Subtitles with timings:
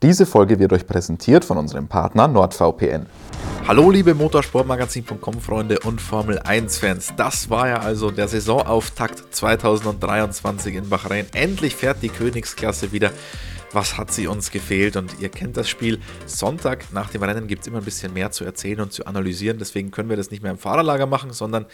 [0.00, 3.06] Diese Folge wird euch präsentiert von unserem Partner NordVPN.
[3.66, 7.12] Hallo liebe Motorsportmagazin.com Freunde und Formel 1 Fans.
[7.16, 11.26] Das war ja also der Saisonauftakt 2023 in Bahrain.
[11.34, 13.10] Endlich fährt die Königsklasse wieder.
[13.72, 14.96] Was hat sie uns gefehlt?
[14.96, 15.98] Und ihr kennt das Spiel.
[16.26, 19.58] Sonntag nach dem Rennen gibt es immer ein bisschen mehr zu erzählen und zu analysieren.
[19.58, 21.66] Deswegen können wir das nicht mehr im Fahrerlager machen, sondern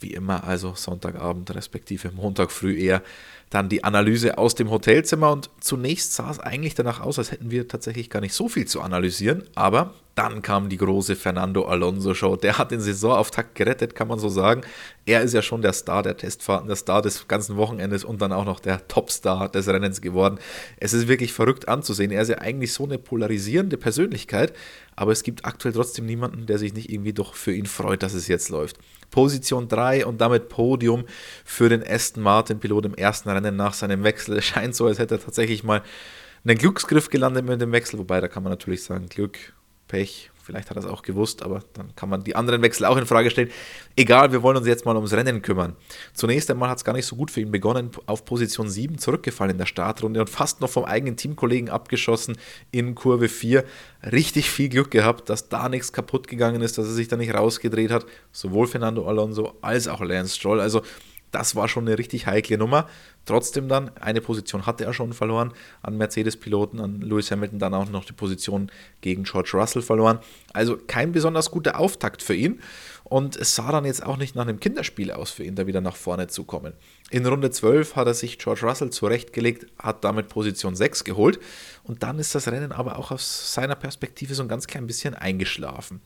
[0.00, 3.02] wie immer, also Sonntagabend respektive Montag früh eher
[3.50, 7.50] dann die Analyse aus dem Hotelzimmer und zunächst sah es eigentlich danach aus, als hätten
[7.50, 12.14] wir tatsächlich gar nicht so viel zu analysieren, aber dann kam die große Fernando Alonso
[12.14, 12.36] Show.
[12.36, 14.62] Der hat den Saisonauftakt gerettet, kann man so sagen.
[15.04, 18.32] Er ist ja schon der Star der Testfahrten, der Star des ganzen Wochenendes und dann
[18.32, 20.38] auch noch der Topstar des Rennens geworden.
[20.78, 22.10] Es ist wirklich verrückt anzusehen.
[22.10, 24.54] Er ist ja eigentlich so eine polarisierende Persönlichkeit,
[24.96, 28.14] aber es gibt aktuell trotzdem niemanden, der sich nicht irgendwie doch für ihn freut, dass
[28.14, 28.78] es jetzt läuft.
[29.10, 31.04] Position 3 und damit Podium
[31.44, 34.38] für den Aston Martin-Pilot im ersten Rennen nach seinem Wechsel.
[34.38, 35.82] Es scheint so, als hätte er tatsächlich mal
[36.42, 39.52] einen Glücksgriff gelandet mit dem Wechsel, wobei da kann man natürlich sagen, Glück,
[39.88, 42.96] Pech, Vielleicht hat er es auch gewusst, aber dann kann man die anderen Wechsel auch
[42.96, 43.50] in Frage stellen.
[43.96, 45.74] Egal, wir wollen uns jetzt mal ums Rennen kümmern.
[46.14, 49.50] Zunächst einmal hat es gar nicht so gut für ihn begonnen, auf Position 7 zurückgefallen
[49.50, 52.38] in der Startrunde und fast noch vom eigenen Teamkollegen abgeschossen
[52.70, 53.64] in Kurve 4.
[54.12, 57.34] Richtig viel Glück gehabt, dass da nichts kaputt gegangen ist, dass er sich da nicht
[57.34, 58.06] rausgedreht hat.
[58.30, 60.60] Sowohl Fernando Alonso als auch Lance Stroll.
[60.60, 60.82] Also
[61.36, 62.88] das war schon eine richtig heikle Nummer.
[63.26, 67.90] Trotzdem dann, eine Position hatte er schon verloren an Mercedes-Piloten, an Lewis Hamilton dann auch
[67.90, 68.70] noch die Position
[69.02, 70.18] gegen George Russell verloren.
[70.54, 72.62] Also kein besonders guter Auftakt für ihn.
[73.04, 75.82] Und es sah dann jetzt auch nicht nach einem Kinderspiel aus für ihn, da wieder
[75.82, 76.72] nach vorne zu kommen.
[77.10, 81.38] In Runde 12 hat er sich George Russell zurechtgelegt, hat damit Position 6 geholt.
[81.84, 85.14] Und dann ist das Rennen aber auch aus seiner Perspektive so ein ganz klein bisschen
[85.14, 86.00] eingeschlafen.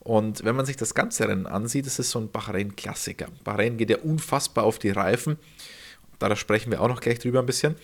[0.00, 3.26] Und wenn man sich das ganze Rennen ansieht, ist es so ein Bahrain-Klassiker.
[3.44, 5.36] Bahrain geht ja unfassbar auf die Reifen.
[6.18, 7.76] Da sprechen wir auch noch gleich drüber ein bisschen.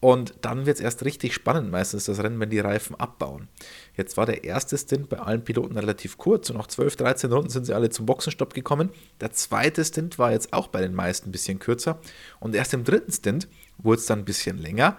[0.00, 3.48] Und dann wird es erst richtig spannend, meistens das Rennen, wenn die Reifen abbauen.
[3.96, 7.50] Jetzt war der erste Stint bei allen Piloten relativ kurz und nach 12, 13 Runden
[7.50, 8.88] sind sie alle zum Boxenstopp gekommen.
[9.20, 12.00] Der zweite Stint war jetzt auch bei den meisten ein bisschen kürzer.
[12.40, 13.46] Und erst im dritten Stint
[13.76, 14.96] wurde es dann ein bisschen länger.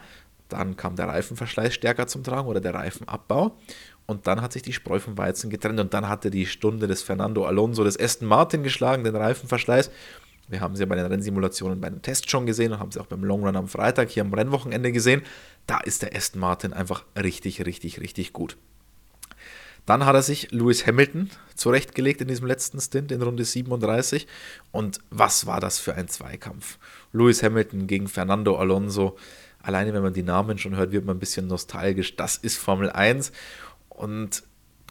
[0.50, 3.58] Dann kam der Reifenverschleiß stärker zum Tragen oder der Reifenabbau.
[4.06, 7.02] Und dann hat sich die Spreu vom Weizen getrennt und dann hatte die Stunde des
[7.02, 9.90] Fernando Alonso des Aston Martin geschlagen, den Reifenverschleiß.
[10.48, 13.00] Wir haben sie ja bei den Rennsimulationen bei den Tests schon gesehen und haben sie
[13.00, 15.22] auch beim Long Run am Freitag hier am Rennwochenende gesehen.
[15.66, 18.58] Da ist der Aston Martin einfach richtig, richtig, richtig gut.
[19.86, 24.28] Dann hat er sich Lewis Hamilton zurechtgelegt in diesem letzten Stint in Runde 37.
[24.72, 26.78] Und was war das für ein Zweikampf?
[27.14, 29.18] Lewis Hamilton gegen Fernando Alonso.
[29.64, 32.16] Alleine wenn man die Namen schon hört, wird man ein bisschen nostalgisch.
[32.16, 33.32] Das ist Formel 1.
[33.96, 34.44] Und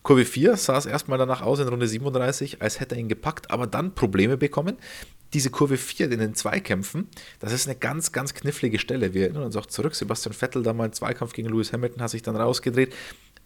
[0.02, 3.50] Kurve 4 sah es erstmal danach aus in Runde 37, als hätte er ihn gepackt,
[3.50, 4.76] aber dann Probleme bekommen.
[5.34, 7.06] Diese Kurve 4 in den Zweikämpfen,
[7.38, 9.14] das ist eine ganz, ganz knifflige Stelle.
[9.14, 12.10] Wir erinnern uns auch zurück, Sebastian Vettel da mal einen Zweikampf gegen Lewis Hamilton, hat
[12.10, 12.94] sich dann rausgedreht.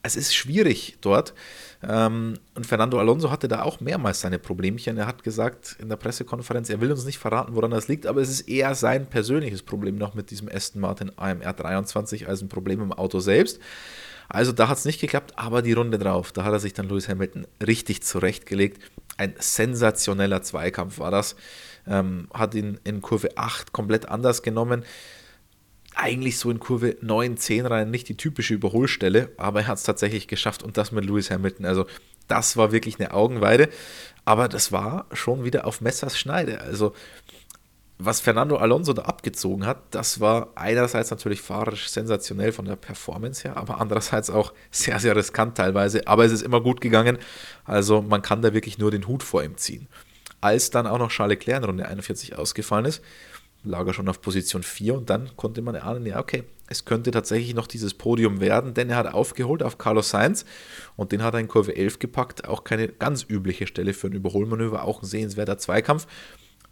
[0.03, 1.35] Es ist schwierig dort.
[1.83, 4.97] Ähm, und Fernando Alonso hatte da auch mehrmals seine Problemchen.
[4.97, 8.21] Er hat gesagt in der Pressekonferenz, er will uns nicht verraten, woran das liegt, aber
[8.21, 12.49] es ist eher sein persönliches Problem noch mit diesem Aston Martin AMR 23 als ein
[12.49, 13.61] Problem im Auto selbst.
[14.29, 16.89] Also da hat es nicht geklappt, aber die Runde drauf, da hat er sich dann
[16.89, 18.81] Lewis Hamilton richtig zurechtgelegt.
[19.17, 21.37] Ein sensationeller Zweikampf war das.
[21.87, 24.85] Ähm, hat ihn in Kurve 8 komplett anders genommen.
[25.95, 29.85] Eigentlich so in Kurve 9, 10 rein, nicht die typische Überholstelle, aber er hat es
[29.85, 31.67] tatsächlich geschafft und das mit Lewis Hamilton.
[31.67, 31.87] Also
[32.27, 33.69] das war wirklich eine Augenweide,
[34.25, 36.61] aber das war schon wieder auf Messers Schneide.
[36.61, 36.95] Also
[38.05, 43.45] was Fernando Alonso da abgezogen hat, das war einerseits natürlich fahrerisch sensationell von der Performance
[43.45, 46.07] her, aber andererseits auch sehr, sehr riskant teilweise.
[46.07, 47.19] Aber es ist immer gut gegangen.
[47.65, 49.89] Also man kann da wirklich nur den Hut vor ihm ziehen.
[50.41, 53.03] Als dann auch noch Charles Leclerc in Runde 41 ausgefallen ist,
[53.65, 57.11] lag er schon auf Position 4 und dann konnte man erahnen, ja, okay, es könnte
[57.11, 60.45] tatsächlich noch dieses Podium werden, denn er hat aufgeholt auf Carlos Sainz
[60.97, 62.47] und den hat er in Kurve 11 gepackt.
[62.47, 66.07] Auch keine ganz übliche Stelle für ein Überholmanöver, auch ein sehenswerter Zweikampf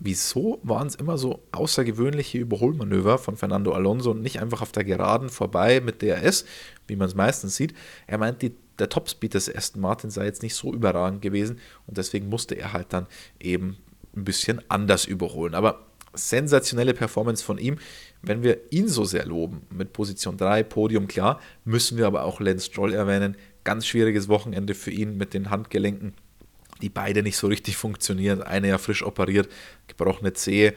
[0.04, 4.84] wieso waren es immer so außergewöhnliche Überholmanöver von Fernando Alonso und nicht einfach auf der
[4.84, 6.44] Geraden vorbei mit DRS,
[6.88, 7.72] wie man es meistens sieht.
[8.08, 11.99] Er meint, die, der Topspeed des Aston Martin sei jetzt nicht so überragend gewesen und
[11.99, 13.06] deswegen musste er halt dann
[13.38, 13.76] eben
[14.16, 15.54] ein bisschen anders überholen.
[15.54, 17.78] Aber sensationelle Performance von ihm.
[18.22, 22.40] Wenn wir ihn so sehr loben, mit Position 3, Podium klar, müssen wir aber auch
[22.40, 23.37] Lance Stroll erwähnen.
[23.64, 26.14] Ganz schwieriges Wochenende für ihn mit den Handgelenken
[26.82, 28.43] die beide nicht so richtig funktionieren.
[28.43, 29.49] Eine ja frisch operiert,
[29.87, 30.75] gebrochene Zehe,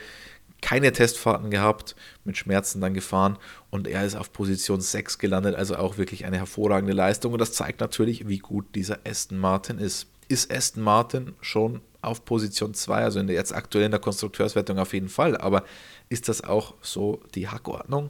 [0.62, 3.38] keine Testfahrten gehabt, mit Schmerzen dann gefahren
[3.69, 7.54] und er ist auf Position 6 gelandet, also auch wirklich eine hervorragende Leistung und das
[7.54, 10.07] zeigt natürlich, wie gut dieser Aston Martin ist.
[10.28, 14.80] Ist Aston Martin schon auf Position 2, also in der, jetzt aktuell in der Konstrukteurswertung
[14.80, 15.66] auf jeden Fall, aber
[16.10, 18.10] ist das auch so die Hackordnung,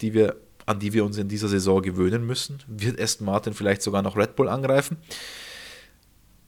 [0.00, 0.36] die wir
[0.66, 2.62] an die wir uns in dieser Saison gewöhnen müssen.
[2.66, 4.96] Wird Aston Martin vielleicht sogar noch Red Bull angreifen?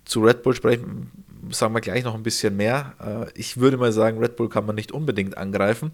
[0.06, 1.10] Zu Red Bull sprechen,
[1.50, 2.94] sagen wir gleich noch ein bisschen mehr.
[2.98, 5.92] Äh, ich würde mal sagen, Red Bull kann man nicht unbedingt angreifen.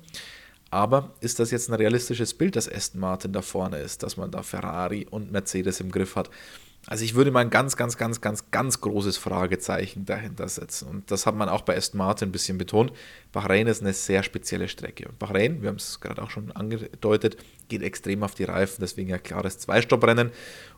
[0.70, 4.30] Aber ist das jetzt ein realistisches Bild, dass Aston Martin da vorne ist, dass man
[4.30, 6.30] da Ferrari und Mercedes im Griff hat?
[6.86, 10.88] Also ich würde mal ein ganz, ganz, ganz, ganz, ganz großes Fragezeichen dahinter setzen.
[10.88, 12.92] Und das hat man auch bei Aston Martin ein bisschen betont.
[13.30, 15.10] Bahrain ist eine sehr spezielle Strecke.
[15.18, 17.36] Bahrain, wir haben es gerade auch schon angedeutet,
[17.68, 20.32] geht extrem auf die Reifen, deswegen ein klares Zwei-Stopp-Rennen.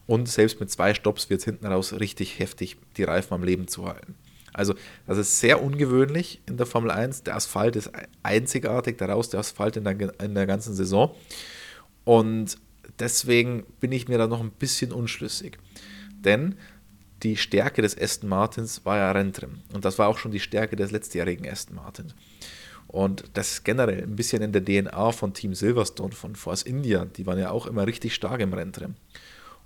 [0.07, 3.69] Und selbst mit zwei Stopps wird es hinten raus richtig heftig, die Reifen am Leben
[3.69, 4.15] zu halten.
[4.53, 4.75] Also
[5.07, 7.25] das ist sehr ungewöhnlich in der Formel 1.
[7.25, 7.91] Der Asphalt ist
[8.23, 11.15] einzigartig, daraus der Asphalt in der, in der ganzen Saison.
[12.05, 12.59] Und
[12.99, 15.59] deswegen bin ich mir da noch ein bisschen unschlüssig
[16.25, 16.57] denn
[17.23, 19.61] die Stärke des Aston Martins war ja Renntrim.
[19.73, 22.13] Und das war auch schon die Stärke des letztjährigen Aston Martin.
[22.87, 27.07] Und das ist generell ein bisschen in der DNA von Team Silverstone, von Force India.
[27.07, 28.95] Die waren ja auch immer richtig stark im Renntrim.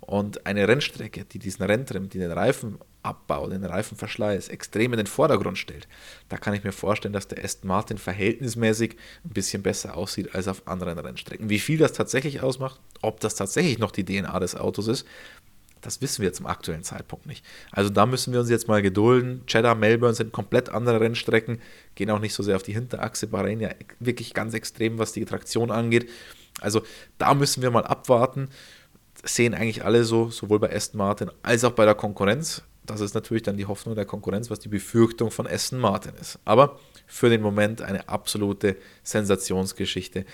[0.01, 5.57] Und eine Rennstrecke, die diesen Renntrim, die den Reifenabbau, den Reifenverschleiß extrem in den Vordergrund
[5.57, 5.87] stellt,
[6.29, 10.47] da kann ich mir vorstellen, dass der Aston Martin verhältnismäßig ein bisschen besser aussieht als
[10.47, 11.49] auf anderen Rennstrecken.
[11.49, 15.05] Wie viel das tatsächlich ausmacht, ob das tatsächlich noch die DNA des Autos ist,
[15.81, 17.45] das wissen wir zum aktuellen Zeitpunkt nicht.
[17.71, 19.43] Also da müssen wir uns jetzt mal gedulden.
[19.45, 21.61] Cheddar, Melbourne sind komplett andere Rennstrecken,
[21.95, 23.27] gehen auch nicht so sehr auf die Hinterachse.
[23.27, 23.69] Bahrain ja
[23.99, 26.09] wirklich ganz extrem, was die Traktion angeht.
[26.59, 26.81] Also
[27.17, 28.49] da müssen wir mal abwarten.
[29.23, 32.63] Sehen eigentlich alle so, sowohl bei Aston Martin als auch bei der Konkurrenz.
[32.85, 36.39] Das ist natürlich dann die Hoffnung der Konkurrenz, was die Befürchtung von Aston Martin ist.
[36.45, 40.25] Aber für den Moment eine absolute Sensationsgeschichte.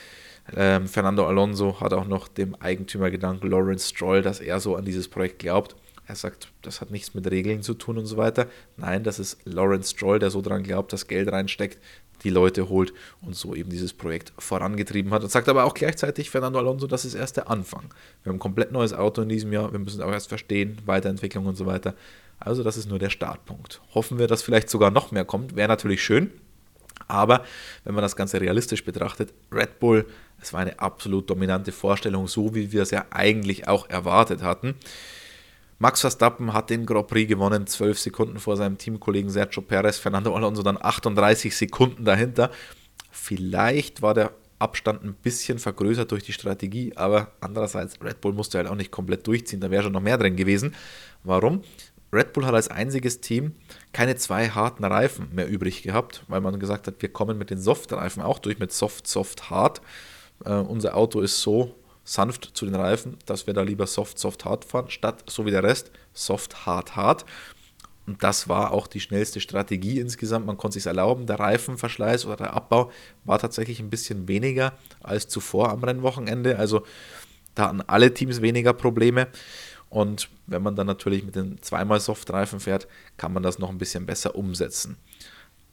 [0.55, 5.07] Ähm, Fernando Alonso hat auch noch dem Eigentümergedanken Lawrence Stroll, dass er so an dieses
[5.07, 5.75] Projekt glaubt.
[6.07, 8.47] Er sagt, das hat nichts mit Regeln zu tun und so weiter.
[8.77, 11.79] Nein, das ist Lawrence Stroll, der so daran glaubt, dass Geld reinsteckt,
[12.25, 15.23] die Leute holt und so eben dieses Projekt vorangetrieben hat.
[15.23, 17.93] Und sagt aber auch gleichzeitig Fernando Alonso, das ist erst der Anfang.
[18.23, 21.45] Wir haben ein komplett neues Auto in diesem Jahr, wir müssen auch erst verstehen, Weiterentwicklung
[21.45, 21.95] und so weiter.
[22.39, 23.81] Also das ist nur der Startpunkt.
[23.93, 26.31] Hoffen wir, dass vielleicht sogar noch mehr kommt, wäre natürlich schön.
[27.07, 27.43] Aber
[27.83, 30.05] wenn man das Ganze realistisch betrachtet, Red Bull,
[30.41, 34.75] es war eine absolut dominante Vorstellung, so wie wir es ja eigentlich auch erwartet hatten.
[35.77, 40.33] Max Verstappen hat den Grand Prix gewonnen, 12 Sekunden vor seinem Teamkollegen Sergio Perez, Fernando
[40.33, 42.49] Alonso dann 38 Sekunden dahinter.
[43.11, 48.57] Vielleicht war der Abstand ein bisschen vergrößert durch die Strategie, aber andererseits, Red Bull musste
[48.57, 50.73] halt auch nicht komplett durchziehen, da wäre schon noch mehr drin gewesen.
[51.23, 51.61] Warum?
[52.13, 53.53] Red Bull hat als einziges Team
[53.91, 57.59] keine zwei harten Reifen mehr übrig gehabt, weil man gesagt hat, wir kommen mit den
[57.59, 59.81] Soft-Reifen auch durch, mit Soft, Soft, Hard.
[60.45, 61.75] Äh, unser Auto ist so
[62.05, 65.51] sanft zu den Reifen, dass wir da lieber Soft, Soft, Hard fahren, statt so wie
[65.51, 67.25] der Rest Soft, Hard, Hard.
[68.07, 70.45] Und das war auch die schnellste Strategie insgesamt.
[70.45, 71.25] Man konnte sich erlauben.
[71.25, 72.91] Der Reifenverschleiß oder der Abbau
[73.23, 76.59] war tatsächlich ein bisschen weniger als zuvor am Rennwochenende.
[76.59, 76.85] Also
[77.55, 79.27] da hatten alle Teams weniger Probleme.
[79.89, 82.87] Und wenn man dann natürlich mit den zweimal Softreifen fährt,
[83.17, 84.97] kann man das noch ein bisschen besser umsetzen.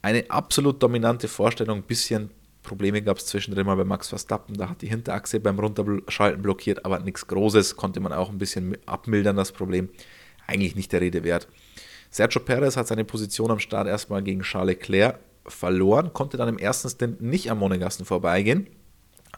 [0.01, 2.31] Eine absolut dominante Vorstellung, ein bisschen
[2.63, 6.85] Probleme gab es zwischendrin mal bei Max Verstappen, da hat die Hinterachse beim Runterschalten blockiert,
[6.85, 9.89] aber nichts Großes, konnte man auch ein bisschen abmildern, das Problem.
[10.47, 11.47] Eigentlich nicht der Rede wert.
[12.09, 16.57] Sergio Perez hat seine Position am Start erstmal gegen Charles Leclerc verloren, konnte dann im
[16.57, 18.67] ersten Stint nicht am Monegassen vorbeigehen,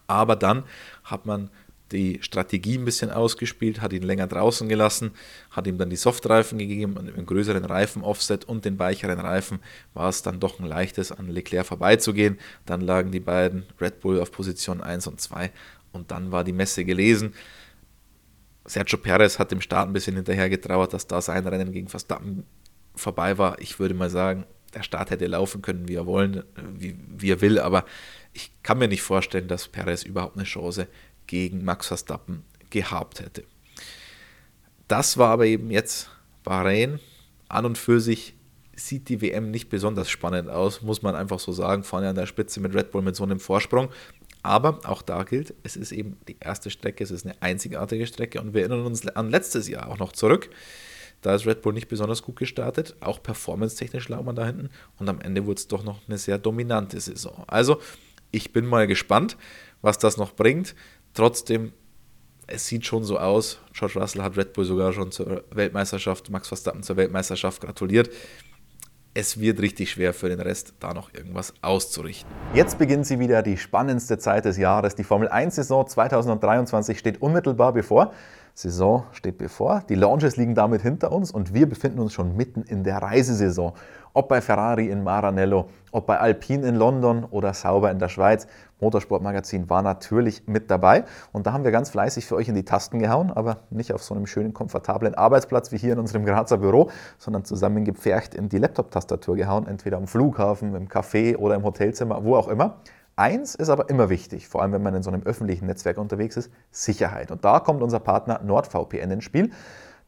[0.08, 0.64] aber dann
[1.04, 1.50] hat man
[1.92, 5.12] die Strategie ein bisschen ausgespielt, hat ihn länger draußen gelassen,
[5.52, 9.60] hat ihm dann die Softreifen gegeben, einen größeren Reifen-Offset und den weicheren Reifen
[9.94, 12.40] war es dann doch ein leichtes, an Leclerc vorbeizugehen.
[12.66, 15.52] Dann lagen die beiden Red Bull auf Position 1 und 2
[15.92, 17.34] und dann war die Messe gelesen.
[18.66, 22.46] Sergio Perez hat dem Start ein bisschen hinterher getrauert, dass da sein Rennen gegen Verstappen
[22.96, 23.62] vorbei war.
[23.62, 27.42] Ich würde mal sagen, der Start hätte laufen können, wie er wollen, wie, wie er
[27.42, 27.86] will, aber
[28.34, 30.88] ich kann mir nicht vorstellen, dass Perez überhaupt eine Chance
[31.36, 33.44] gegen Max Verstappen gehabt hätte.
[34.88, 36.10] Das war aber eben jetzt
[36.46, 37.00] Bahrain.
[37.50, 38.36] An und für sich
[38.74, 41.84] sieht die WM nicht besonders spannend aus, muss man einfach so sagen.
[41.84, 43.90] Vorne an der Spitze mit Red Bull mit so einem Vorsprung.
[44.44, 48.40] Aber auch da gilt, es ist eben die erste Strecke, es ist eine einzigartige Strecke
[48.40, 50.50] und wir erinnern uns an letztes Jahr auch noch zurück.
[51.22, 55.10] Da ist Red Bull nicht besonders gut gestartet, auch performance-technisch lag man da hinten und
[55.10, 57.44] am Ende wurde es doch noch eine sehr dominante Saison.
[57.48, 57.82] Also,
[58.32, 59.36] ich bin mal gespannt,
[59.82, 60.76] was das noch bringt.
[61.16, 61.72] Trotzdem,
[62.46, 63.60] es sieht schon so aus.
[63.72, 68.10] George Russell hat Red Bull sogar schon zur Weltmeisterschaft, Max Verstappen zur Weltmeisterschaft gratuliert.
[69.14, 72.30] Es wird richtig schwer für den Rest, da noch irgendwas auszurichten.
[72.54, 74.96] Jetzt beginnt sie wieder, die spannendste Zeit des Jahres.
[74.96, 78.12] Die Formel 1-Saison 2023 steht unmittelbar bevor.
[78.58, 82.64] Saison steht bevor, die Launches liegen damit hinter uns und wir befinden uns schon mitten
[82.64, 83.74] in der Reisesaison.
[84.14, 88.48] Ob bei Ferrari in Maranello, ob bei Alpine in London oder Sauber in der Schweiz.
[88.80, 92.64] Motorsportmagazin war natürlich mit dabei und da haben wir ganz fleißig für euch in die
[92.64, 96.58] Tasten gehauen, aber nicht auf so einem schönen, komfortablen Arbeitsplatz wie hier in unserem Grazer
[96.58, 102.24] Büro, sondern zusammengepfercht in die Laptop-Tastatur gehauen, entweder am Flughafen, im Café oder im Hotelzimmer,
[102.24, 102.78] wo auch immer.
[103.18, 106.36] Eins ist aber immer wichtig, vor allem wenn man in so einem öffentlichen Netzwerk unterwegs
[106.36, 107.32] ist, Sicherheit.
[107.32, 109.52] Und da kommt unser Partner NordVPN ins Spiel,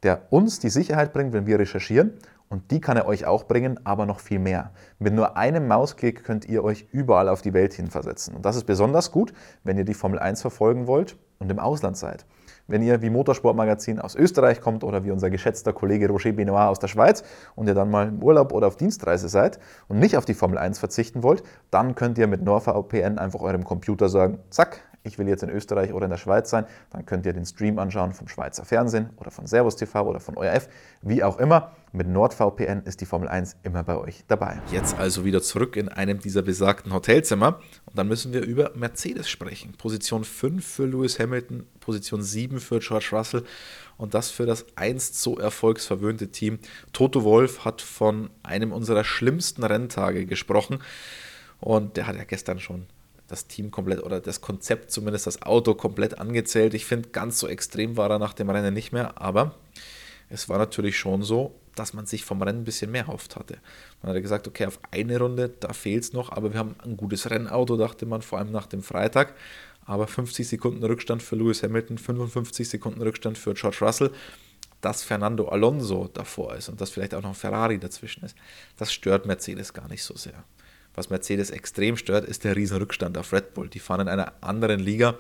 [0.03, 2.13] der uns die Sicherheit bringt, wenn wir recherchieren.
[2.49, 4.71] Und die kann er euch auch bringen, aber noch viel mehr.
[4.99, 8.35] Mit nur einem Mausklick könnt ihr euch überall auf die Welt hinversetzen.
[8.35, 9.33] Und das ist besonders gut,
[9.63, 12.25] wenn ihr die Formel 1 verfolgen wollt und im Ausland seid.
[12.67, 16.79] Wenn ihr wie Motorsportmagazin aus Österreich kommt oder wie unser geschätzter Kollege Roger Benoit aus
[16.79, 17.23] der Schweiz
[17.55, 20.57] und ihr dann mal im Urlaub oder auf Dienstreise seid und nicht auf die Formel
[20.57, 25.27] 1 verzichten wollt, dann könnt ihr mit NordVPN einfach eurem Computer sagen, zack, ich will
[25.27, 28.27] jetzt in Österreich oder in der Schweiz sein, dann könnt ihr den Stream anschauen vom
[28.27, 30.67] Schweizer Fernsehen oder von Servus TV oder von ORF,
[31.01, 31.71] wie auch immer.
[31.93, 34.61] Mit NordVPN ist die Formel 1 immer bei euch dabei.
[34.71, 39.29] Jetzt also wieder zurück in einem dieser besagten Hotelzimmer und dann müssen wir über Mercedes
[39.29, 39.73] sprechen.
[39.77, 43.43] Position 5 für Lewis Hamilton, Position 7 für George Russell
[43.97, 46.59] und das für das einst so erfolgsverwöhnte Team.
[46.91, 50.79] Toto Wolf hat von einem unserer schlimmsten Renntage gesprochen
[51.59, 52.85] und der hat ja gestern schon
[53.27, 56.73] das Team komplett oder das Konzept, zumindest das Auto komplett angezählt.
[56.73, 59.55] Ich finde, ganz so extrem war er nach dem Rennen nicht mehr, aber
[60.29, 63.57] es war natürlich schon so, dass man sich vom Rennen ein bisschen mehr erhofft hatte.
[64.01, 66.97] Man hatte gesagt, okay, auf eine Runde, da fehlt es noch, aber wir haben ein
[66.97, 69.35] gutes Rennauto, dachte man, vor allem nach dem Freitag.
[69.85, 74.11] Aber 50 Sekunden Rückstand für Lewis Hamilton, 55 Sekunden Rückstand für George Russell,
[74.81, 78.35] dass Fernando Alonso davor ist und dass vielleicht auch noch Ferrari dazwischen ist,
[78.75, 80.43] das stört Mercedes gar nicht so sehr.
[80.97, 83.69] Was Mercedes extrem stört, ist der Riesenrückstand auf Red Bull.
[83.69, 85.13] Die fahren in einer anderen Liga.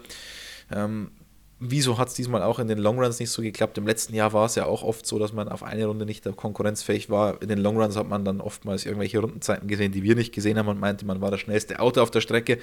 [0.71, 1.11] Ähm,
[1.59, 3.77] wieso hat es diesmal auch in den Longruns nicht so geklappt?
[3.77, 6.25] Im letzten Jahr war es ja auch oft so, dass man auf eine Runde nicht
[6.35, 7.39] konkurrenzfähig war.
[7.43, 10.67] In den Longruns hat man dann oftmals irgendwelche Rundenzeiten gesehen, die wir nicht gesehen haben
[10.67, 12.57] und meinte, man war das schnellste Auto auf der Strecke.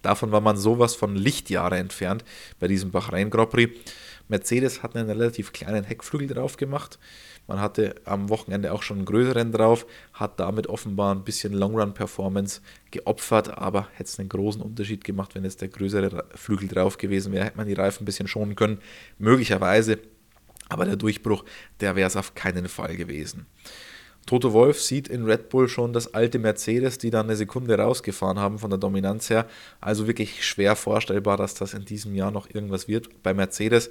[0.00, 2.24] Davon war man sowas von Lichtjahre entfernt
[2.58, 3.78] bei diesem Bahrain Grand Prix.
[4.28, 6.98] Mercedes hat einen relativ kleinen Heckflügel drauf gemacht.
[7.46, 12.60] Man hatte am Wochenende auch schon einen größeren drauf, hat damit offenbar ein bisschen Long-Run-Performance
[12.90, 17.32] geopfert, aber hätte es einen großen Unterschied gemacht, wenn jetzt der größere Flügel drauf gewesen
[17.32, 18.78] wäre, hätte man die Reifen ein bisschen schonen können.
[19.18, 19.98] Möglicherweise,
[20.68, 21.44] aber der Durchbruch,
[21.80, 23.46] der wäre es auf keinen Fall gewesen.
[24.26, 28.40] Toto Wolf sieht in Red Bull schon das alte Mercedes, die dann eine Sekunde rausgefahren
[28.40, 29.46] haben von der Dominanz her.
[29.80, 33.22] Also wirklich schwer vorstellbar, dass das in diesem Jahr noch irgendwas wird.
[33.22, 33.88] Bei Mercedes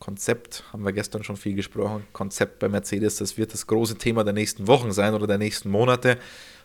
[0.00, 4.24] Konzept, haben wir gestern schon viel gesprochen, Konzept bei Mercedes, das wird das große Thema
[4.24, 6.18] der nächsten Wochen sein oder der nächsten Monate.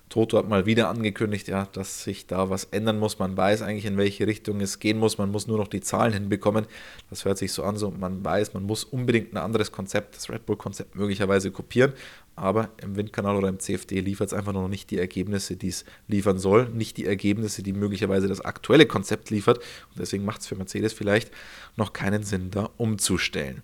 [0.10, 3.18] Toto hat mal wieder angekündigt, ja, dass sich da was ändern muss.
[3.18, 5.18] Man weiß eigentlich, in welche Richtung es gehen muss.
[5.18, 6.68] Man muss nur noch die Zahlen hinbekommen.
[7.10, 10.30] Das hört sich so an, so man weiß, man muss unbedingt ein anderes Konzept, das
[10.30, 11.94] Red Bull-Konzept möglicherweise kopieren.
[12.36, 15.86] Aber im Windkanal oder im CFD liefert es einfach noch nicht die Ergebnisse, die es
[16.08, 16.70] liefern soll.
[16.70, 19.60] Nicht die Ergebnisse, die möglicherweise das aktuelle Konzept liefert.
[19.60, 21.32] Und deswegen macht es für Mercedes vielleicht
[21.78, 23.62] noch keinen Sinn, da umzustellen.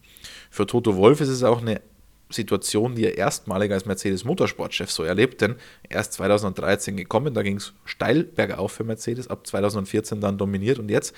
[0.49, 1.81] Für Toto Wolf ist es auch eine
[2.33, 5.55] Situation, die er erstmalig als Mercedes Motorsportchef so erlebt, denn
[5.89, 10.89] erst 2013 gekommen, da ging es steil bergauf für Mercedes, ab 2014 dann dominiert und
[10.89, 11.13] jetzt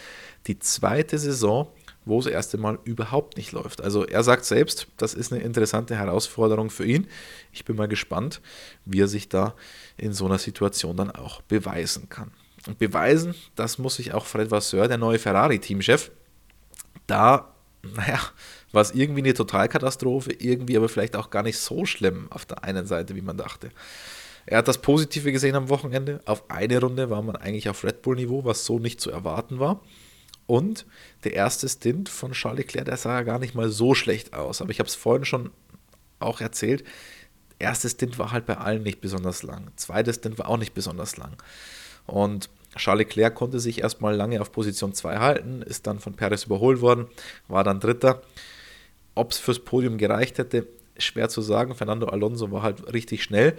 [0.47, 1.67] die zweite Saison,
[2.05, 3.81] wo es das erste Mal überhaupt nicht läuft.
[3.81, 7.07] Also er sagt selbst, das ist eine interessante Herausforderung für ihn.
[7.51, 8.41] Ich bin mal gespannt,
[8.85, 9.55] wie er sich da
[9.97, 12.31] in so einer Situation dann auch beweisen kann.
[12.67, 16.11] Und beweisen, das muss sich auch Fred Vasseur, der neue Ferrari-Teamchef,
[17.07, 18.19] da, naja,
[18.71, 22.63] war es irgendwie eine Totalkatastrophe, irgendwie aber vielleicht auch gar nicht so schlimm auf der
[22.63, 23.69] einen Seite, wie man dachte.
[24.45, 26.19] Er hat das Positive gesehen am Wochenende.
[26.25, 29.79] Auf eine Runde war man eigentlich auf Red Bull-Niveau, was so nicht zu erwarten war.
[30.45, 30.85] Und
[31.23, 34.61] der erste Stint von Charles Leclerc, der sah ja gar nicht mal so schlecht aus.
[34.61, 35.51] Aber ich habe es vorhin schon
[36.19, 36.83] auch erzählt.
[37.59, 39.71] Der erste Stint war halt bei allen nicht besonders lang.
[39.77, 41.41] Zweites Stint war auch nicht besonders lang.
[42.05, 46.45] Und Charles Leclerc konnte sich erstmal lange auf Position 2 halten, ist dann von Perez
[46.45, 47.07] überholt worden,
[47.47, 48.21] war dann Dritter.
[49.15, 51.75] Ob es fürs Podium gereicht hätte, schwer zu sagen.
[51.75, 53.55] Fernando Alonso war halt richtig schnell.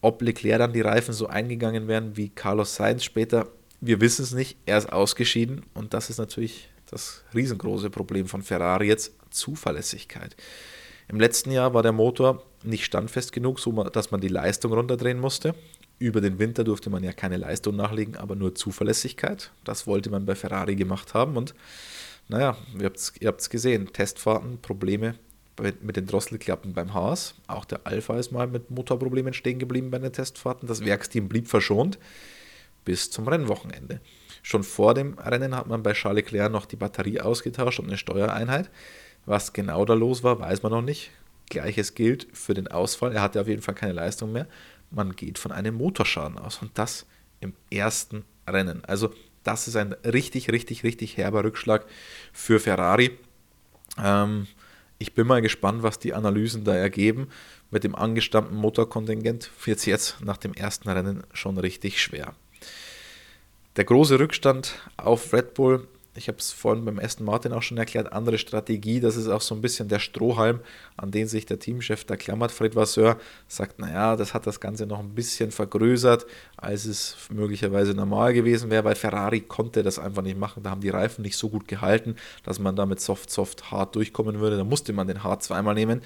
[0.00, 3.48] Ob Leclerc dann die Reifen so eingegangen wären wie Carlos Sainz später,
[3.86, 4.56] wir wissen es nicht.
[4.66, 10.36] Er ist ausgeschieden und das ist natürlich das riesengroße Problem von Ferrari jetzt, Zuverlässigkeit.
[11.08, 15.20] Im letzten Jahr war der Motor nicht standfest genug, so dass man die Leistung runterdrehen
[15.20, 15.54] musste.
[15.98, 19.50] Über den Winter durfte man ja keine Leistung nachlegen, aber nur Zuverlässigkeit.
[19.64, 21.54] Das wollte man bei Ferrari gemacht haben und
[22.28, 22.86] naja, ihr
[23.28, 25.14] habt es gesehen, Testfahrten, Probleme
[25.82, 27.34] mit den Drosselklappen beim Haas.
[27.46, 30.66] Auch der Alpha ist mal mit Motorproblemen stehen geblieben bei den Testfahrten.
[30.66, 31.98] Das Werksteam blieb verschont
[32.84, 34.00] bis zum Rennwochenende.
[34.42, 37.96] Schon vor dem Rennen hat man bei Charles Leclerc noch die Batterie ausgetauscht und eine
[37.96, 38.70] Steuereinheit.
[39.26, 41.10] Was genau da los war, weiß man noch nicht.
[41.48, 43.14] Gleiches gilt für den Ausfall.
[43.14, 44.46] Er hatte auf jeden Fall keine Leistung mehr.
[44.90, 47.06] Man geht von einem Motorschaden aus und das
[47.40, 48.84] im ersten Rennen.
[48.84, 49.12] Also
[49.42, 51.86] das ist ein richtig, richtig, richtig herber Rückschlag
[52.32, 53.18] für Ferrari.
[54.02, 54.46] Ähm,
[54.98, 57.28] ich bin mal gespannt, was die Analysen da ergeben.
[57.70, 62.34] Mit dem angestammten Motorkontingent wird es jetzt nach dem ersten Rennen schon richtig schwer.
[63.76, 67.76] Der große Rückstand auf Red Bull ich habe es vorhin beim Aston Martin auch schon
[67.76, 70.60] erklärt, andere Strategie, das ist auch so ein bisschen der Strohhalm,
[70.96, 72.52] an den sich der Teamchef da klammert.
[72.52, 76.24] Fred Vasseur sagt, naja, das hat das Ganze noch ein bisschen vergrößert,
[76.56, 80.62] als es möglicherweise normal gewesen wäre, weil Ferrari konnte das einfach nicht machen.
[80.62, 82.14] Da haben die Reifen nicht so gut gehalten,
[82.44, 84.56] dass man da mit Soft, Soft, Hard durchkommen würde.
[84.56, 86.00] Da musste man den Hard zweimal nehmen.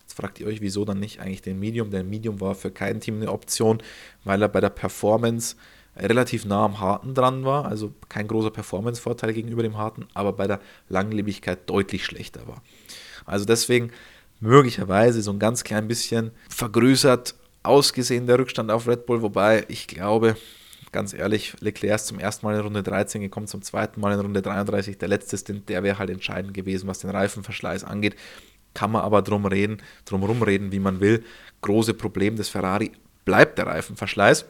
[0.00, 1.90] Jetzt fragt ihr euch, wieso dann nicht eigentlich den Medium?
[1.90, 3.80] Der Medium war für kein Team eine Option,
[4.24, 5.54] weil er bei der Performance
[5.96, 10.46] relativ nah am Harten dran war, also kein großer Performance-Vorteil gegenüber dem Harten, aber bei
[10.46, 12.62] der Langlebigkeit deutlich schlechter war.
[13.26, 13.90] Also deswegen
[14.40, 19.86] möglicherweise so ein ganz klein bisschen vergrößert ausgesehen der Rückstand auf Red Bull, wobei ich
[19.86, 20.36] glaube,
[20.90, 24.20] ganz ehrlich, Leclerc ist zum ersten Mal in Runde 13 gekommen, zum zweiten Mal in
[24.20, 28.16] Runde 33, der letzte Stint, der wäre halt entscheidend gewesen, was den Reifenverschleiß angeht.
[28.74, 31.24] Kann man aber drum reden, drum rumreden, wie man will.
[31.60, 32.92] Große Problem des Ferrari
[33.24, 34.46] bleibt der Reifenverschleiß.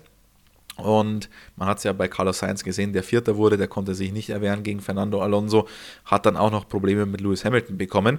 [0.77, 4.13] Und man hat es ja bei Carlos Sainz gesehen, der Vierter wurde, der konnte sich
[4.13, 5.69] nicht erwehren gegen Fernando Alonso,
[6.05, 8.19] hat dann auch noch Probleme mit Lewis Hamilton bekommen.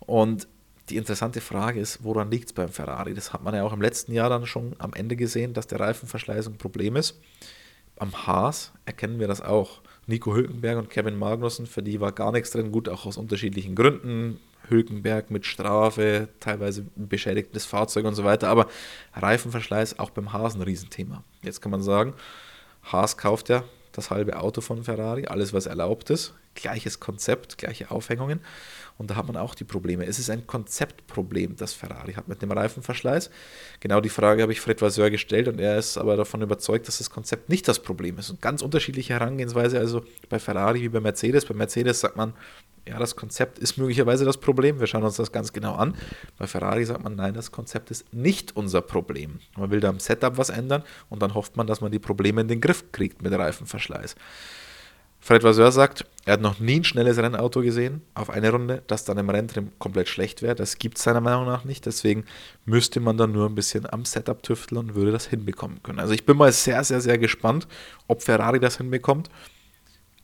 [0.00, 0.46] Und
[0.90, 3.14] die interessante Frage ist, woran liegt es beim Ferrari?
[3.14, 5.80] Das hat man ja auch im letzten Jahr dann schon am Ende gesehen, dass der
[5.80, 7.18] Reifenverschleiß ein Problem ist.
[7.96, 9.80] Am Haas erkennen wir das auch.
[10.06, 13.74] Nico Hülkenberg und Kevin Magnussen, für die war gar nichts drin, gut, auch aus unterschiedlichen
[13.74, 14.38] Gründen.
[14.68, 18.48] Hülkenberg mit Strafe, teilweise beschädigtes Fahrzeug und so weiter.
[18.48, 18.68] Aber
[19.14, 21.22] Reifenverschleiß auch beim Haas ein Riesenthema.
[21.42, 22.14] Jetzt kann man sagen,
[22.82, 27.90] Haas kauft ja das halbe Auto von Ferrari, alles was erlaubt ist, gleiches Konzept, gleiche
[27.90, 28.40] Aufhängungen.
[28.96, 30.06] Und da hat man auch die Probleme.
[30.06, 33.28] Es ist ein Konzeptproblem, das Ferrari hat mit dem Reifenverschleiß.
[33.80, 36.98] Genau die Frage habe ich Fred Vasseur gestellt und er ist aber davon überzeugt, dass
[36.98, 38.30] das Konzept nicht das Problem ist.
[38.30, 41.44] Und ganz unterschiedliche Herangehensweise, also bei Ferrari wie bei Mercedes.
[41.44, 42.34] Bei Mercedes sagt man,
[42.86, 44.78] ja, das Konzept ist möglicherweise das Problem.
[44.78, 45.94] Wir schauen uns das ganz genau an.
[46.38, 49.40] Bei Ferrari sagt man, nein, das Konzept ist nicht unser Problem.
[49.56, 52.42] Man will da im Setup was ändern und dann hofft man, dass man die Probleme
[52.42, 54.16] in den Griff kriegt mit Reifenverschleiß.
[55.24, 59.06] Fred Vasseur sagt, er hat noch nie ein schnelles Rennauto gesehen auf eine Runde, das
[59.06, 60.54] dann im Renntrim komplett schlecht wäre.
[60.54, 61.86] Das gibt es seiner Meinung nach nicht.
[61.86, 62.26] Deswegen
[62.66, 65.98] müsste man dann nur ein bisschen am Setup tüfteln und würde das hinbekommen können.
[65.98, 67.66] Also ich bin mal sehr, sehr, sehr gespannt,
[68.06, 69.30] ob Ferrari das hinbekommt.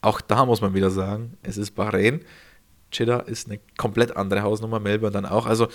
[0.03, 2.23] Auch da muss man wieder sagen, es ist Bahrain.
[2.93, 5.47] Jeddah ist eine komplett andere Hausnummer, Melbourne dann auch.
[5.47, 5.69] Also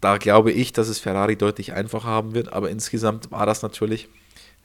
[0.00, 4.08] da glaube ich, dass es Ferrari deutlich einfacher haben wird, aber insgesamt war das natürlich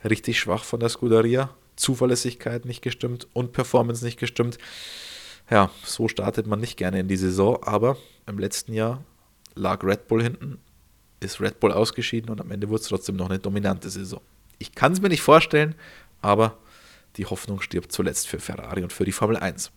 [0.04, 1.52] richtig schwach von der Scuderia.
[1.76, 4.58] Zuverlässigkeit nicht gestimmt und Performance nicht gestimmt.
[5.50, 9.04] Ja, so startet man nicht gerne in die Saison, aber im letzten Jahr
[9.56, 10.60] lag Red Bull hinten,
[11.20, 14.22] ist Red Bull ausgeschieden und am Ende wurde es trotzdem noch eine dominante Saison.
[14.60, 15.76] Ich kann es mir nicht vorstellen,
[16.22, 16.58] aber
[17.18, 19.72] die Hoffnung stirbt zuletzt für Ferrari und für die Formel 1.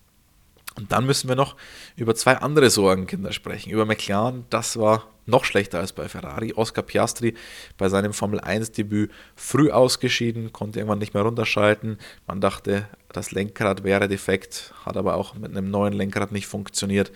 [0.77, 1.57] Und dann müssen wir noch
[1.97, 3.71] über zwei andere Sorgenkinder sprechen.
[3.71, 6.55] Über McLaren, das war noch schlechter als bei Ferrari.
[6.55, 7.35] Oscar Piastri
[7.77, 11.99] bei seinem Formel 1-Debüt früh ausgeschieden, konnte irgendwann nicht mehr runterschalten.
[12.27, 17.13] Man dachte, das Lenkrad wäre defekt, hat aber auch mit einem neuen Lenkrad nicht funktioniert.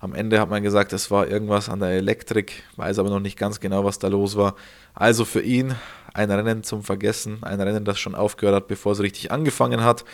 [0.00, 3.38] Am Ende hat man gesagt, es war irgendwas an der Elektrik, weiß aber noch nicht
[3.38, 4.56] ganz genau, was da los war.
[4.94, 5.76] Also für ihn
[6.12, 10.04] ein Rennen zum Vergessen, ein Rennen, das schon aufgehört hat, bevor es richtig angefangen hat.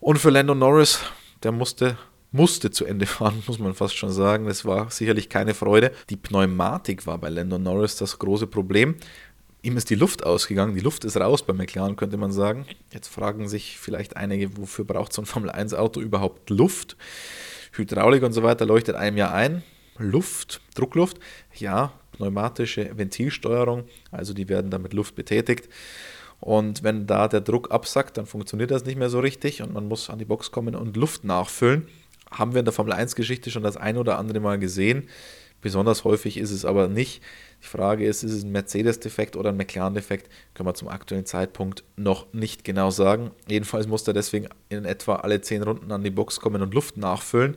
[0.00, 1.00] Und für Lando Norris,
[1.42, 1.96] der musste
[2.32, 4.46] musste zu Ende fahren, muss man fast schon sagen.
[4.46, 5.92] Das war sicherlich keine Freude.
[6.08, 8.96] Die Pneumatik war bei Lando Norris das große Problem.
[9.62, 12.64] Ihm ist die Luft ausgegangen, die Luft ist raus bei McLaren, könnte man sagen.
[12.94, 16.96] Jetzt fragen sich vielleicht einige, wofür braucht so ein Formel-1-Auto überhaupt Luft?
[17.72, 19.62] Hydraulik und so weiter leuchtet einem ja ein.
[19.98, 21.18] Luft, Druckluft,
[21.54, 25.68] ja, pneumatische Ventilsteuerung, also die werden dann mit Luft betätigt.
[26.40, 29.86] Und wenn da der Druck absackt, dann funktioniert das nicht mehr so richtig und man
[29.88, 31.86] muss an die Box kommen und Luft nachfüllen.
[32.30, 35.08] Haben wir in der Formel 1-Geschichte schon das ein oder andere Mal gesehen.
[35.60, 37.22] Besonders häufig ist es aber nicht.
[37.62, 40.30] Die Frage ist, ist es ein Mercedes-Defekt oder ein McLaren-Defekt?
[40.54, 43.30] Können wir zum aktuellen Zeitpunkt noch nicht genau sagen.
[43.46, 46.96] Jedenfalls muss er deswegen in etwa alle 10 Runden an die Box kommen und Luft
[46.96, 47.56] nachfüllen.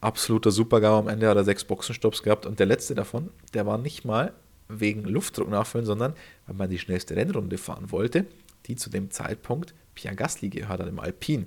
[0.00, 0.98] Absoluter Supergau.
[0.98, 4.32] Am Ende hat er sechs Boxenstopps gehabt und der letzte davon, der war nicht mal
[4.68, 6.14] wegen Luftdruck nachfüllen, sondern
[6.46, 8.26] weil man die schnellste Rennrunde fahren wollte,
[8.66, 11.46] die zu dem Zeitpunkt Pierre Gasly gehört hat im Alpin.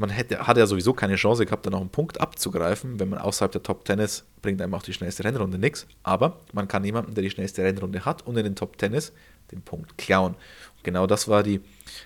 [0.00, 2.98] Man hätte, hat ja sowieso keine Chance gehabt, da noch einen Punkt abzugreifen.
[2.98, 5.86] Wenn man außerhalb der Top 10 ist, bringt einem auch die schnellste Rennrunde nichts.
[6.02, 9.12] Aber man kann jemanden, der die schnellste Rennrunde hat und in den Top 10 ist,
[9.52, 10.36] den Punkt klauen.
[10.76, 11.60] Und genau das war die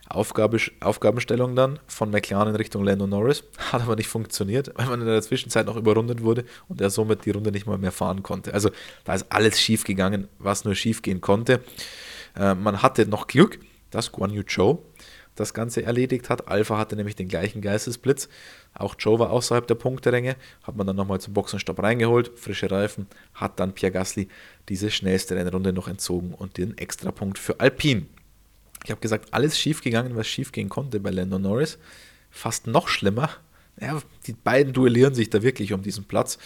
[0.08, 3.44] Aufgabe, Aufgabenstellung dann von McLaren in Richtung Lando Norris.
[3.72, 7.24] Hat aber nicht funktioniert, weil man in der Zwischenzeit noch überrundet wurde und er somit
[7.24, 8.52] die Runde nicht mal mehr fahren konnte.
[8.52, 8.70] Also
[9.04, 11.60] da ist alles schief gegangen, was nur schief gehen konnte.
[12.36, 13.60] Äh, man hatte noch Glück,
[13.92, 14.82] dass Guan Yu Zhou
[15.34, 16.48] das Ganze erledigt hat.
[16.48, 18.28] Alpha hatte nämlich den gleichen Geistesblitz.
[18.74, 23.06] Auch Joe war außerhalb der Punkteränge, hat man dann nochmal zum Boxenstopp reingeholt, frische Reifen,
[23.34, 24.28] hat dann Pierre Gasly
[24.68, 28.06] diese schnellste Rennrunde noch entzogen und den Extrapunkt für Alpine.
[28.84, 31.78] Ich habe gesagt, alles schief gegangen, was schief gehen konnte bei Lando Norris.
[32.30, 33.30] Fast noch schlimmer.
[33.80, 36.38] Ja, die beiden duellieren sich da wirklich um diesen Platz.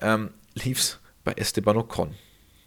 [0.00, 2.14] Ähm, Lief es bei Esteban Ocon.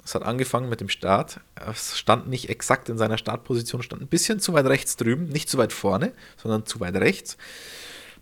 [0.05, 1.39] Es hat angefangen mit dem Start.
[1.55, 5.49] Es stand nicht exakt in seiner Startposition, stand ein bisschen zu weit rechts drüben, nicht
[5.49, 7.37] zu weit vorne, sondern zu weit rechts.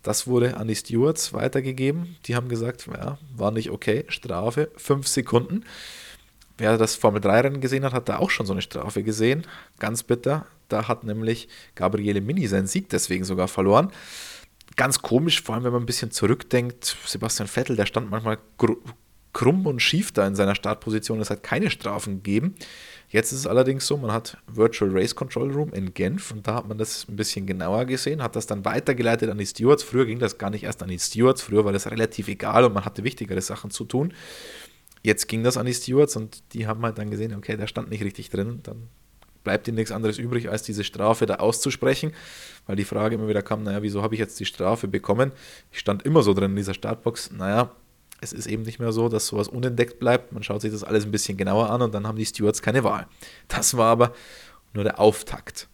[0.02, 2.16] Das wurde an die Stewards weitergegeben.
[2.26, 5.66] Die haben gesagt, ja, war nicht okay, Strafe, fünf Sekunden.
[6.58, 9.46] Wer das Formel 3-Rennen gesehen hat, hat da auch schon so eine Strafe gesehen.
[9.80, 10.46] Ganz bitter.
[10.70, 13.92] Da hat nämlich Gabriele Mini seinen Sieg deswegen sogar verloren.
[14.78, 16.96] Ganz komisch, vor allem wenn man ein bisschen zurückdenkt.
[17.06, 18.38] Sebastian Vettel, der stand manchmal
[19.34, 21.20] krumm und schief da in seiner Startposition.
[21.20, 22.56] Es hat keine Strafen gegeben.
[23.10, 26.56] Jetzt ist es allerdings so, man hat Virtual Race Control Room in Genf und da
[26.56, 29.84] hat man das ein bisschen genauer gesehen, hat das dann weitergeleitet an die Stewards.
[29.84, 32.74] Früher ging das gar nicht erst an die Stewards, früher war das relativ egal und
[32.74, 34.14] man hatte wichtigere Sachen zu tun.
[35.04, 37.90] Jetzt ging das an die Stewards und die haben halt dann gesehen, okay, der stand
[37.90, 38.88] nicht richtig drin, dann
[39.44, 42.14] bleibt ihnen nichts anderes übrig, als diese Strafe da auszusprechen,
[42.66, 45.34] weil die Frage immer wieder kam, naja, wieso habe ich jetzt die Strafe bekommen?
[45.72, 47.76] Ich stand immer so drin in dieser Startbox, naja,
[48.24, 50.32] es ist eben nicht mehr so, dass sowas unentdeckt bleibt.
[50.32, 52.84] Man schaut sich das alles ein bisschen genauer an und dann haben die Stewards keine
[52.84, 53.08] Wahl.
[53.48, 54.14] Das war aber
[54.74, 55.68] nur der Auftakt.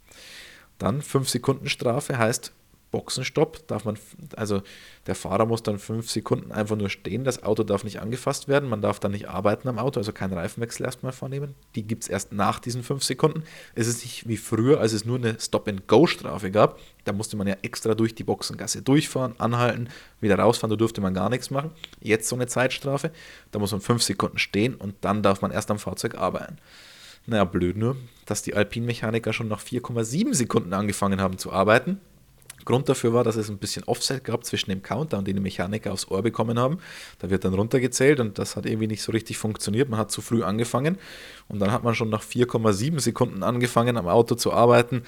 [0.78, 2.54] Dann 5 Sekunden Strafe heißt,
[2.92, 3.98] Boxenstopp darf man,
[4.36, 4.64] also
[5.06, 8.68] der Fahrer muss dann fünf Sekunden einfach nur stehen, das Auto darf nicht angefasst werden,
[8.68, 11.54] man darf dann nicht arbeiten am Auto, also keinen Reifenwechsel erstmal vornehmen.
[11.76, 13.44] Die gibt es erst nach diesen fünf Sekunden.
[13.76, 16.80] Es ist nicht wie früher, als es nur eine Stop-and-Go-Strafe gab.
[17.06, 21.14] Da musste man ja extra durch die Boxengasse durchfahren, anhalten, wieder rausfahren, da durfte man
[21.14, 21.72] gar nichts machen.
[22.02, 23.12] Jetzt so eine Zeitstrafe,
[23.52, 26.58] da muss man fünf Sekunden stehen und dann darf man erst am Fahrzeug arbeiten.
[27.28, 32.00] Naja, blöd nur, dass die Alpin-Mechaniker schon nach 4,7 Sekunden angefangen haben zu arbeiten
[32.66, 35.42] Grund dafür war, dass es ein bisschen Offset gab zwischen dem Counter und den die
[35.42, 36.80] Mechaniker aufs Ohr bekommen haben.
[37.20, 39.90] Da wird dann runtergezählt und das hat irgendwie nicht so richtig funktioniert.
[39.90, 40.98] Man hat zu früh angefangen
[41.48, 45.04] und dann hat man schon nach 4,7 Sekunden angefangen am Auto zu arbeiten.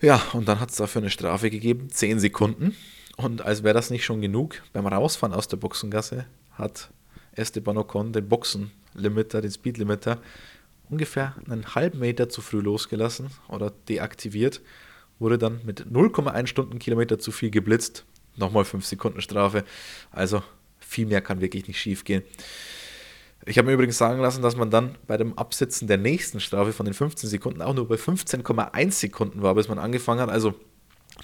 [0.00, 2.76] Ja, und dann hat es dafür eine Strafe gegeben, 10 Sekunden.
[3.16, 6.90] Und als wäre das nicht schon genug, beim Rausfahren aus der Boxengasse hat
[7.34, 10.20] Esteban Ocon den Boxenlimiter, den Speedlimiter,
[10.90, 14.60] ungefähr einen halben Meter zu früh losgelassen oder deaktiviert
[15.18, 18.04] wurde dann mit 0,1 Stundenkilometer zu viel geblitzt.
[18.36, 19.64] Nochmal 5 Sekunden Strafe.
[20.10, 20.42] Also
[20.78, 22.22] viel mehr kann wirklich nicht schief gehen.
[23.44, 26.72] Ich habe mir übrigens sagen lassen, dass man dann bei dem Absitzen der nächsten Strafe
[26.72, 30.30] von den 15 Sekunden auch nur bei 15,1 Sekunden war, bis man angefangen hat.
[30.30, 30.54] Also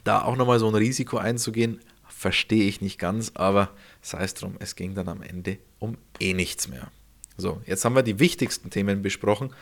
[0.05, 3.71] da auch nochmal so ein Risiko einzugehen, verstehe ich nicht ganz, aber
[4.03, 6.91] sei es drum, es ging dann am Ende um eh nichts mehr.
[7.37, 9.55] So, jetzt haben wir die wichtigsten Themen besprochen.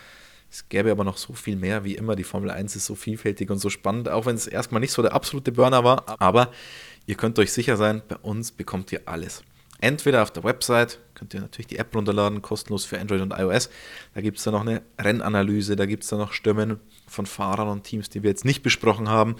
[0.51, 2.17] Es gäbe aber noch so viel mehr, wie immer.
[2.17, 5.03] Die Formel 1 ist so vielfältig und so spannend, auch wenn es erstmal nicht so
[5.03, 6.21] der absolute Burner war.
[6.21, 6.51] Aber
[7.07, 9.43] ihr könnt euch sicher sein, bei uns bekommt ihr alles.
[9.81, 13.69] Entweder auf der Website, könnt ihr natürlich die App runterladen, kostenlos für Android und iOS.
[14.15, 17.69] Da gibt es dann noch eine Rennanalyse, da gibt es dann noch Stimmen von Fahrern
[17.69, 19.37] und Teams, die wir jetzt nicht besprochen haben.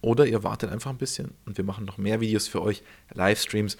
[0.00, 2.82] Oder ihr wartet einfach ein bisschen und wir machen noch mehr Videos für euch,
[3.14, 3.76] Livestreams.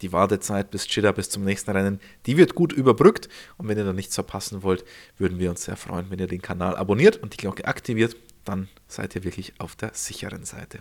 [0.00, 3.28] Die Wartezeit bis Chida, bis zum nächsten Rennen, die wird gut überbrückt.
[3.58, 4.84] Und wenn ihr da nichts verpassen wollt,
[5.18, 8.16] würden wir uns sehr freuen, wenn ihr den Kanal abonniert und die Glocke aktiviert.
[8.44, 10.80] Dann seid ihr wirklich auf der sicheren Seite.